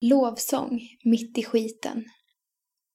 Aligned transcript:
Lovsång 0.00 0.80
mitt 1.04 1.38
i 1.38 1.42
skiten. 1.42 2.04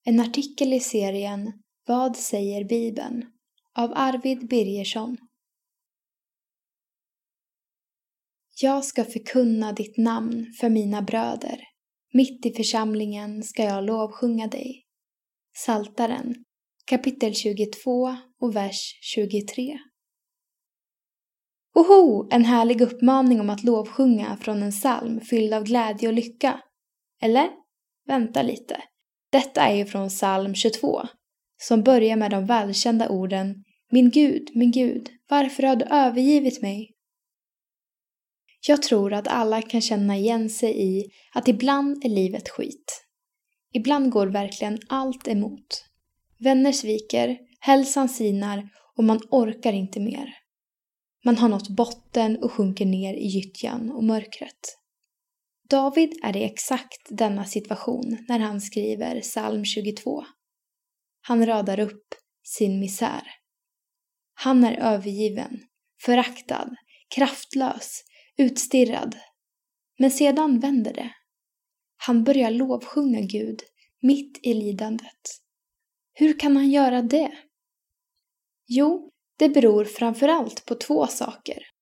En 0.06 0.20
artikel 0.20 0.74
i 0.74 0.80
serien 0.80 1.64
Vad 1.86 2.18
säger 2.18 2.64
Bibeln? 2.64 3.26
av 3.78 3.92
Arvid 3.96 4.48
Birgersson. 4.48 5.18
Jag 8.62 8.86
ska 8.86 9.04
förkunna 9.06 9.74
ditt 9.74 9.98
namn 9.98 10.54
för 10.60 10.70
mina 10.70 11.02
bröder. 11.02 11.60
Mitt 12.14 12.46
i 12.46 12.52
församlingen 12.52 13.44
ska 13.44 13.64
jag 13.64 13.84
lovsjunga 13.84 14.48
dig. 14.48 14.84
Saltaren 15.58 16.36
kapitel 16.86 17.34
22 17.34 18.16
och 18.40 18.56
vers 18.56 19.00
23. 19.02 19.80
Oho! 21.76 22.28
En 22.32 22.46
härlig 22.46 22.82
uppmaning 22.82 23.42
om 23.42 23.50
att 23.50 23.64
lovsjunga 23.64 24.38
från 24.38 24.64
en 24.64 24.72
psalm 24.72 25.22
fylld 25.22 25.54
av 25.54 25.64
glädje 25.64 26.08
och 26.08 26.14
lycka. 26.14 26.62
Eller? 27.24 27.50
Vänta 28.08 28.42
lite. 28.42 28.84
Detta 29.32 29.62
är 29.62 29.76
ju 29.76 29.86
från 29.86 30.10
psalm 30.10 30.56
22, 30.56 31.02
som 31.62 31.84
börjar 31.84 32.16
med 32.16 32.32
de 32.32 32.46
välkända 32.46 33.10
orden 33.10 33.64
Min 33.92 34.10
Gud, 34.10 34.50
min 34.54 34.72
Gud, 34.72 35.10
varför 35.30 35.64
har 35.64 35.76
du 35.76 35.86
övergivit 35.86 36.62
mig? 36.62 36.92
Jag 38.68 38.82
tror 38.82 39.14
att 39.14 39.28
alla 39.28 39.62
kan 39.62 39.82
känna 39.82 40.18
igen 40.18 40.50
sig 40.50 40.84
i 40.84 41.12
att 41.34 41.48
ibland 41.48 42.06
är 42.06 42.10
livet 42.10 42.50
skit. 42.50 43.06
Ibland 43.74 44.12
går 44.12 44.28
verkligen 44.28 44.80
allt 44.90 45.28
emot. 45.28 45.86
Vänner 46.40 46.72
sviker, 46.72 47.38
hälsan 47.60 48.10
sinar 48.10 48.70
och 48.98 49.04
man 49.04 49.20
orkar 49.30 49.74
inte 49.74 50.00
mer. 50.00 50.34
Man 51.26 51.38
har 51.38 51.50
nått 51.50 51.70
botten 51.70 52.44
och 52.44 52.52
sjunker 52.52 52.86
ner 52.86 53.14
i 53.14 53.28
gyttjan 53.28 53.92
och 53.92 54.04
mörkret. 54.04 54.83
David 55.70 56.20
är 56.24 56.38
i 56.38 56.44
exakt 56.44 57.08
denna 57.10 57.46
situation 57.46 58.18
när 58.28 58.40
han 58.40 58.62
skriver 58.62 59.22
psalm 59.22 59.66
22. 59.66 60.24
Han 61.22 61.46
radar 61.46 61.80
upp 61.80 62.08
sin 62.44 62.80
misär. 62.80 63.24
Han 64.34 64.64
är 64.64 64.78
övergiven, 64.78 65.60
föraktad, 66.02 66.76
kraftlös, 67.16 68.04
utstirrad. 68.38 69.18
Men 70.00 70.12
sedan 70.12 70.60
vänder 70.60 70.94
det. 70.94 71.12
Han 71.98 72.24
börjar 72.24 72.52
lovsjunga 72.52 73.22
Gud 73.22 73.64
mitt 74.02 74.40
i 74.44 74.54
lidandet. 74.54 75.22
Hur 76.14 76.40
kan 76.40 76.56
han 76.56 76.72
göra 76.72 77.02
det? 77.02 77.32
Jo, 78.68 79.12
det 79.38 79.50
beror 79.50 79.86
framförallt 79.86 80.66
på 80.66 80.76
två 80.76 81.08
saker. 81.08 81.73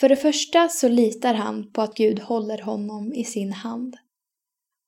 För 0.00 0.08
det 0.08 0.16
första 0.16 0.68
så 0.68 0.88
litar 0.88 1.34
han 1.34 1.72
på 1.72 1.82
att 1.82 1.94
Gud 1.94 2.20
håller 2.20 2.62
honom 2.62 3.12
i 3.12 3.24
sin 3.24 3.52
hand. 3.52 3.96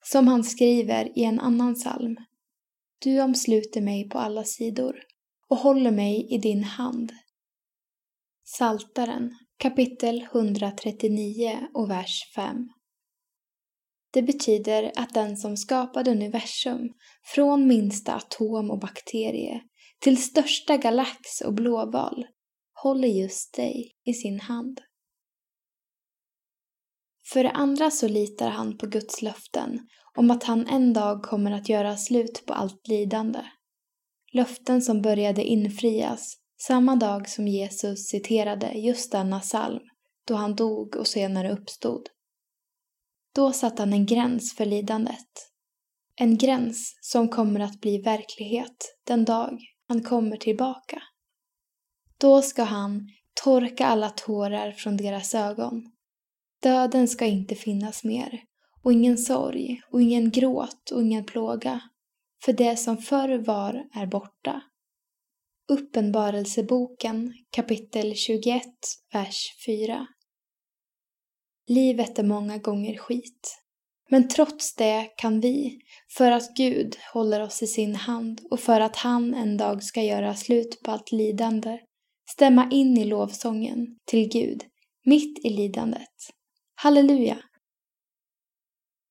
Som 0.04 0.28
han 0.28 0.44
skriver 0.44 1.18
i 1.18 1.24
en 1.24 1.40
annan 1.40 1.74
psalm. 1.74 2.16
Du 2.98 3.20
omsluter 3.20 3.80
mig 3.80 4.08
på 4.08 4.18
alla 4.18 4.44
sidor 4.44 4.96
och 5.48 5.56
håller 5.56 5.90
mig 5.90 6.34
i 6.34 6.38
din 6.38 6.64
hand. 6.64 7.12
Saltaren 8.44 9.38
kapitel 9.58 10.22
139 10.22 11.58
och 11.74 11.90
vers 11.90 12.32
5. 12.34 12.68
Det 14.12 14.22
betyder 14.22 14.92
att 14.96 15.14
den 15.14 15.36
som 15.36 15.56
skapade 15.56 16.10
universum, 16.10 16.92
från 17.34 17.66
minsta 17.66 18.14
atom 18.14 18.70
och 18.70 18.78
bakterie 18.78 19.60
till 19.98 20.22
största 20.22 20.76
galax 20.76 21.40
och 21.44 21.54
blåval, 21.54 22.26
håller 22.82 23.08
just 23.08 23.54
dig 23.54 23.92
i 24.04 24.14
sin 24.14 24.40
hand. 24.40 24.80
För 27.32 27.42
det 27.42 27.50
andra 27.50 27.90
så 27.90 28.08
litar 28.08 28.50
han 28.50 28.78
på 28.78 28.86
Guds 28.86 29.22
löften 29.22 29.88
om 30.16 30.30
att 30.30 30.44
han 30.44 30.66
en 30.66 30.92
dag 30.92 31.22
kommer 31.22 31.52
att 31.52 31.68
göra 31.68 31.96
slut 31.96 32.46
på 32.46 32.52
allt 32.52 32.88
lidande. 32.88 33.40
Löften 34.32 34.82
som 34.82 35.02
började 35.02 35.44
infrias 35.44 36.36
samma 36.60 36.96
dag 36.96 37.28
som 37.28 37.48
Jesus 37.48 38.08
citerade 38.08 38.72
just 38.72 39.12
denna 39.12 39.40
psalm, 39.40 39.80
då 40.26 40.34
han 40.34 40.54
dog 40.54 40.96
och 40.96 41.06
senare 41.06 41.52
uppstod. 41.52 42.08
Då 43.34 43.52
satte 43.52 43.82
han 43.82 43.92
en 43.92 44.06
gräns 44.06 44.54
för 44.56 44.64
lidandet. 44.64 45.50
En 46.16 46.38
gräns 46.38 46.98
som 47.00 47.28
kommer 47.28 47.60
att 47.60 47.80
bli 47.80 47.98
verklighet 47.98 48.96
den 49.06 49.24
dag 49.24 49.58
han 49.88 50.02
kommer 50.02 50.36
tillbaka. 50.36 51.02
Då 52.18 52.42
ska 52.42 52.62
han 52.62 53.08
torka 53.42 53.86
alla 53.86 54.10
tårar 54.10 54.72
från 54.72 54.96
deras 54.96 55.34
ögon. 55.34 55.95
Döden 56.62 57.08
ska 57.08 57.26
inte 57.26 57.54
finnas 57.54 58.04
mer 58.04 58.42
och 58.82 58.92
ingen 58.92 59.18
sorg 59.18 59.80
och 59.92 60.02
ingen 60.02 60.30
gråt 60.30 60.90
och 60.92 61.02
ingen 61.02 61.24
plåga. 61.24 61.80
För 62.44 62.52
det 62.52 62.76
som 62.76 62.98
förr 62.98 63.38
var 63.38 63.88
är 63.94 64.06
borta. 64.06 64.62
Uppenbarelseboken 65.68 67.32
kapitel 67.50 68.14
21, 68.14 68.62
vers 69.12 69.36
4. 69.66 70.06
Livet 71.68 72.18
är 72.18 72.24
många 72.24 72.58
gånger 72.58 72.98
skit. 72.98 73.62
Men 74.10 74.28
trots 74.28 74.74
det 74.74 75.10
kan 75.16 75.40
vi, 75.40 75.78
för 76.16 76.30
att 76.30 76.56
Gud 76.56 76.96
håller 77.12 77.40
oss 77.40 77.62
i 77.62 77.66
sin 77.66 77.94
hand 77.94 78.40
och 78.50 78.60
för 78.60 78.80
att 78.80 78.96
han 78.96 79.34
en 79.34 79.56
dag 79.56 79.82
ska 79.82 80.02
göra 80.02 80.34
slut 80.34 80.80
på 80.84 80.90
allt 80.90 81.12
lidande, 81.12 81.78
stämma 82.30 82.68
in 82.70 82.98
i 82.98 83.04
lovsången 83.04 83.98
till 84.04 84.28
Gud, 84.28 84.62
mitt 85.04 85.44
i 85.44 85.50
lidandet. 85.50 86.30
Halleluja. 86.76 87.42